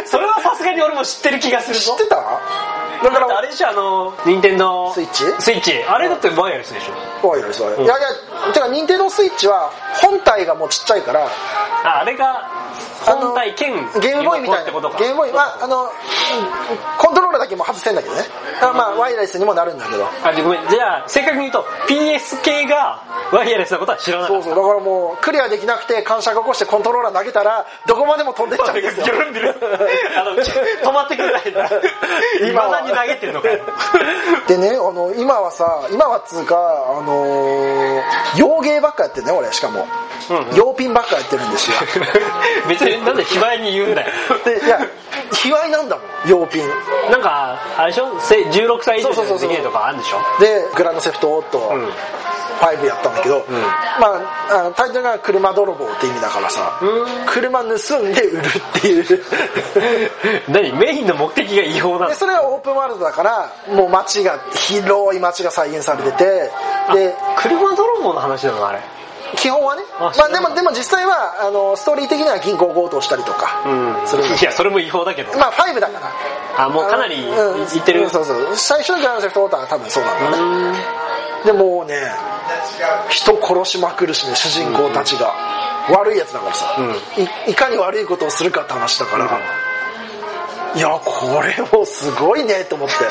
[0.05, 1.95] それはさすがに俺も知ってる気がするぞ。
[1.97, 2.15] 知ってた？
[3.03, 5.23] だかららあれでしょあの任天堂スイッチ？
[5.39, 5.83] スイッチ。
[5.83, 7.27] あれだってワイヤレスでしょ。
[7.27, 7.97] ワイヤレスは、いやいや
[8.53, 11.27] てか任天堂スイッチは本体がもうちっちゃいから
[11.83, 12.47] ああれが
[13.06, 14.62] 本体兼ゲームボーイみたいな。
[14.63, 14.98] ってことか。
[15.00, 15.34] ゲームボーイ。
[15.34, 15.89] まああの
[16.98, 18.22] コントローラーだけも外せんだけどね。
[18.62, 20.06] あまあワイヤレスにもなるんだけど。
[20.06, 24.44] あごめんじゃあ正確に言うと PS 系がワイヤレスのことは知らなかった。
[24.44, 24.63] そうそう。
[24.63, 29.06] だからもうクリアできなくて感謝が起こしてコントローラー投げたらどこまでも飛んでっちゃうんですよ
[30.20, 31.70] あの止まってくれないんだ。
[32.48, 33.60] 今だに投げてるのかよ。
[34.48, 38.04] でねあの今はさ今はっつうかあのー
[38.38, 39.88] 洋芸ばっかやってるね俺しかも、
[40.30, 40.56] うんうん。
[40.56, 41.78] 洋ピンばっかやってるんですよ。
[42.68, 44.12] 別になんで卑猥に言うんだよ。
[44.45, 44.79] でいや
[45.34, 46.67] 卑猥なんだもん洋ピン
[47.12, 48.19] なんかあれでしょ？
[48.19, 50.19] せ16歳以上でできるとかあるんでしょ？
[50.39, 51.89] でグランドセフトオートうん。
[52.60, 53.43] 5やったんだけど、
[53.99, 54.08] ま
[54.49, 57.25] ああのタイトルが車泥棒って意味だからさ、うん。
[57.25, 58.41] 車盗んで売る
[58.77, 59.23] っていう。
[60.47, 60.71] 何？
[60.71, 62.10] メインの目的が違法なの？
[62.10, 66.23] でそれはオープンワールドだからもう街が広い街が再現されてて
[66.93, 68.79] で車泥棒の話なのあれ
[69.38, 69.84] 基本はね。
[70.00, 73.63] あまあ、でもでも実際はあのストーリー的には銀行強盗したりとか。
[73.65, 74.38] うん。
[74.39, 75.38] いやそれも違法だけど。
[75.38, 76.65] まあ5だから。
[76.65, 77.62] あもうかなりうん。
[77.62, 78.10] いってる。
[78.10, 80.38] そうそう最初のグランドセフトオーターは多分そうなんだ。
[80.38, 80.74] ね
[81.41, 81.46] うん。
[81.46, 81.96] でもうね
[83.10, 85.34] 人殺しまくるしね主人公たちが、
[85.89, 86.78] 悪いやつだからさ、
[87.48, 89.30] いいかに悪いことをするかって話だから、
[90.75, 92.95] いやこれもすごいねと思って。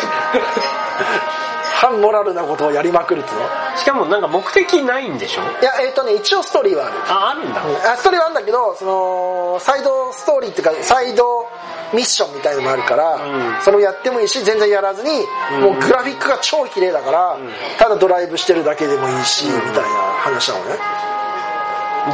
[1.75, 3.40] 反モラルなことをやりまくるっての
[3.77, 5.42] しかもなんか目的ないんでしょ？
[5.61, 6.94] いやえっ、とね一応ストーリーはある。
[7.09, 7.61] ああるんだ。
[7.92, 11.48] あストーリーはあるんだけどそのサイドストーリーっていうかサイド
[11.92, 13.59] ミッションみたいのもあるから、うん。
[13.62, 15.61] それをやってもいいし全然やらずに、うん。
[15.62, 17.37] もうグラフィックが超綺麗だから、
[17.79, 19.88] ただドライブしてるだけでもいいし、みたいな
[20.22, 20.79] 話なのね。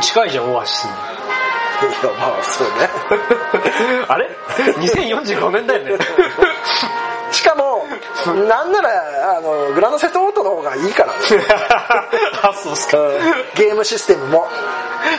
[0.01, 0.89] 近いじゃんオアシス
[2.19, 2.75] まあそうね
[4.09, 4.29] あれ
[4.79, 5.99] ?2045 年だよね
[7.31, 7.85] しかも
[8.49, 11.19] なんならあのグランドセフトオートの方がいいからね。
[12.43, 12.99] あそうっすか。
[13.55, 14.49] ゲームシステムも。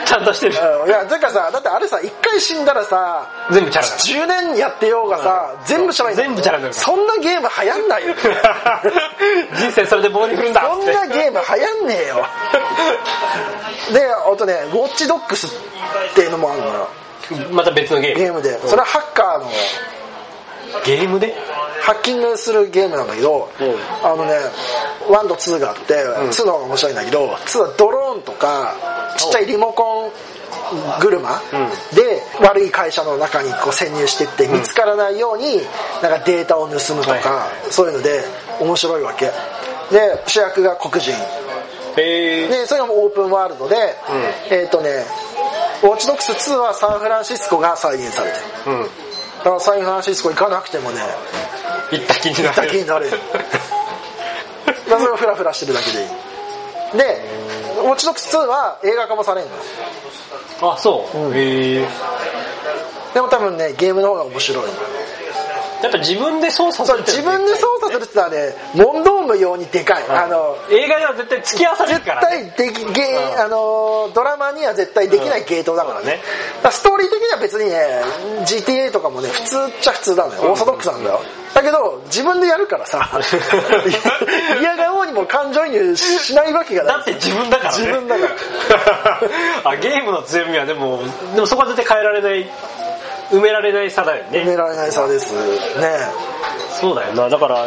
[0.04, 0.58] ちゃんとしてる。
[0.84, 0.88] うん。
[0.88, 8.14] いやてかさだってあれさ一回死んだらさ全部チャラだ10年やってようがさ、全部チャラになる全部チャラになるそんなゲーム流行んないよ。
[9.54, 10.62] 人生それで棒に振るんだ。
[10.62, 12.26] そんなゲーム流行んねえよ。
[13.92, 15.50] であとねウォッチドックスっ
[16.14, 16.88] ていうのもあるのよ。
[17.52, 18.18] また別のゲーム。
[18.18, 18.58] ゲームで。
[18.66, 19.50] それはハッカーの
[20.84, 21.34] ゲームで
[21.82, 24.06] ハッキングするゲームなんだけど、うん。
[24.06, 24.32] あのね
[25.08, 28.74] 1と2があって、2の方が面白いんだけど2はドローンとか
[29.18, 30.12] ちっちゃいリモコン
[31.00, 31.96] 車、うん。
[31.96, 35.56] で悪い会社の中にこう潜入してって見つからないように
[36.02, 38.22] なんかデータを盗むとか、はそういうので
[38.60, 39.26] 面白いわけ。
[39.90, 41.12] で主役が黒人。
[41.96, 43.76] でそれがもうオープンワールドで、
[44.50, 45.04] えっ、とね
[45.82, 48.76] ウォッチドックス2はサンフランシスコが再現されてる。
[48.76, 49.09] うん
[49.40, 51.00] だからサンフランシスコ行かなくてもね
[51.90, 52.80] 行った気になる。
[52.80, 53.12] になれる。
[53.12, 53.24] だか
[54.90, 56.08] らそれをフラフラしてるだけでいい。
[56.98, 57.22] で
[57.82, 59.50] ウォッチドックス2は映画化もされんの。
[60.72, 61.34] あそう、うん。
[61.34, 61.88] へえ
[63.14, 64.72] でも多分ねゲームの方が面白いの
[65.82, 70.04] やっぱ自分で操作するって自分で操作するってのはね問答無用にでかい。
[70.08, 73.40] あの映画では絶対付き合わされる絶から、ね、対できゲー、うん。
[73.40, 76.20] あのドラマには絶対できないゲートだからね,、
[76.70, 78.02] ストーリー的には別にね
[78.44, 80.52] GTA とかもね普通っちゃ普通なのよ。
[80.52, 81.20] オーソドックスなんだよ。
[81.54, 83.10] だけど自分でやるからさ。
[84.60, 86.94] 嫌がおうにも感情移入しないわけがない。
[86.96, 87.78] だって自分だからね。
[87.78, 89.20] 自分だから。
[89.70, 91.02] あゲームの強みはでも
[91.34, 92.50] でもそこは絶対変えられない
[93.30, 94.40] 埋められない差だよね。
[94.40, 95.32] 埋められない差です。
[95.78, 95.98] ね。
[96.80, 97.28] そうだよな。
[97.28, 97.66] だから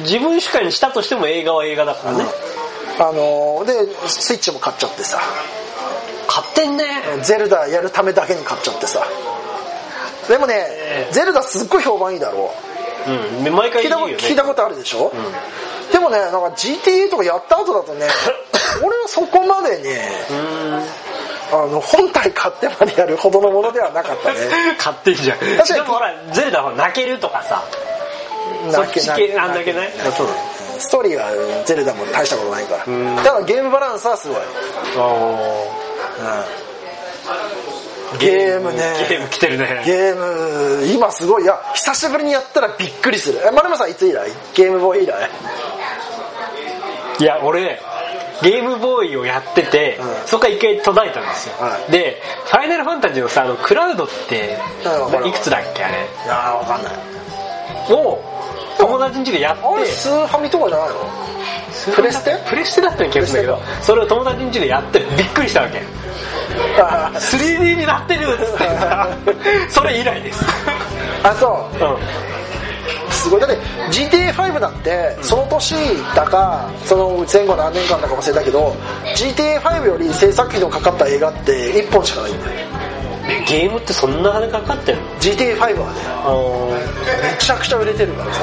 [0.00, 2.24] 自分主観にしたとしても映画は映画だからね、
[2.98, 3.72] あので
[4.06, 5.20] スイッチも買っちゃってさ。
[6.26, 7.02] 買ってんね。
[7.22, 9.06] ゼルダやるためだけに買っちゃってさ。
[10.28, 12.72] でもね、ええゼルダすっごい評判いいだろう。
[13.50, 15.12] ん毎回聞いたこ言うよね聞いたことあるでしょ、
[15.92, 18.06] でもねなんか GTA とかやった後だとね
[18.82, 20.84] 俺はそこまでねうん
[21.52, 24.38] あの本体買ってまでやるほどのものではなかったね。
[24.78, 25.38] 買ってんじゃん。
[25.38, 25.74] 確かに。
[25.74, 27.62] でもほらゼルダは泣けるとかさ
[28.70, 30.26] そっち系あ泣けないあそう。
[30.26, 30.32] だ
[30.78, 32.92] ストーリーはゼルダも大したことないから。
[32.92, 33.16] ん。
[33.22, 34.44] ただゲームバランスはすごい、うん。
[36.24, 36.44] あ
[38.18, 39.06] ゲームね。
[39.08, 39.82] ゲーム来てるね。
[39.84, 41.44] ゲーム今すごい。
[41.44, 43.40] いや久しぶりにやったらびっくりする。
[43.44, 44.30] え丸山さんいつ以来？
[44.54, 45.30] ゲームボーイ以来？
[47.18, 47.80] いや俺
[48.42, 50.26] ゲームボーイをやってて、うん。
[50.26, 51.92] そこから一回途絶えたんですよ、はい。
[51.92, 54.58] でファイナルファンタジーのさあのクラウドって
[55.26, 55.94] いくつだっけあれ？
[55.94, 56.92] いやーわかんない。
[57.90, 58.18] を
[58.78, 59.62] 友達ん家でやって。
[59.64, 60.94] あれスーファミとかじゃないの？
[61.94, 62.36] プレステ？
[62.48, 65.80] プレステだったような気がするんだけどそれを友達ん家でやってびっくりしたわけ。
[66.80, 68.64] あ 3D になってるっつって。
[68.64, 69.08] さ
[69.70, 70.44] それ以来です。
[71.22, 71.84] あそう。
[71.84, 71.96] うん
[73.22, 73.40] すごい。
[73.40, 73.56] だって
[73.90, 75.74] GTA5 だってその年
[76.14, 78.74] だかその前後何年間だか忘れたけど
[79.16, 82.68] GTA5 より制作費のかかった映画って1本しかないんだよ。
[83.24, 88.40] えゲームってそんな金かかってんの？GTA5 はねめちゃくちゃ売れてるからさ。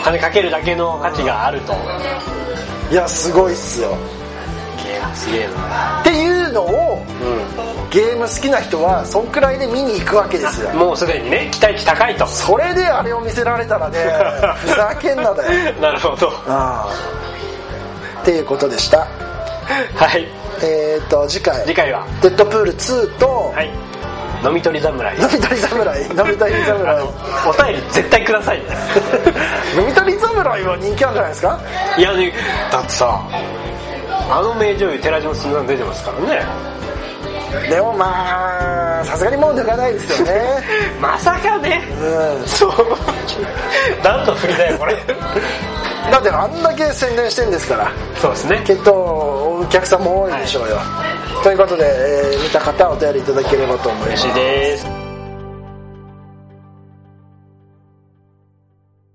[0.00, 1.74] お金かけるだけの価値があると。
[2.90, 3.96] いやすごいっすよ。
[5.14, 6.00] すげえな。
[6.00, 6.27] っていう
[6.58, 7.02] のを
[7.88, 10.70] うゲーム好きな人はそんくらいで見に行くわけですよ。
[10.72, 12.26] んもうすでにね期待値高いと。
[12.26, 13.98] それであれを見せられたらね
[14.60, 15.72] ふざけんなだよ。
[15.80, 16.28] なるほど。
[16.48, 16.92] ああ。
[18.22, 18.98] っていうことでした。
[18.98, 19.06] は
[20.18, 20.26] い。
[20.62, 21.62] えっ、ー、と次回。
[21.64, 23.70] 次回は「デッドプール2」とはい。
[24.44, 25.16] 飲み取り侍。
[25.16, 26.02] 飲み取り侍。
[26.02, 27.02] 飲み取り侍。
[27.02, 27.08] お
[27.62, 28.58] 便り絶対ください。
[28.58, 28.64] ね
[29.76, 31.58] 飲み取り侍は人気あるんじゃないですか？
[31.98, 32.32] いやね
[32.70, 33.20] だってさ
[34.30, 36.78] あの名女優寺島すみさん出てますからね。
[37.70, 40.62] でもまあさすがにもう抜かないですよね。
[41.00, 41.82] まさかね。
[42.00, 42.46] うん。
[42.46, 42.72] そう。
[44.02, 44.94] 何の振りだよこれ。
[46.10, 47.90] だってあんだけ宣伝してんですから。
[48.20, 48.62] そうですね。
[48.64, 50.78] きっとお客さんも多いでしょうよ、
[51.42, 54.26] ということで、えー見た方はお便りいただければと思います。
[54.26, 55.07] 嬉しいです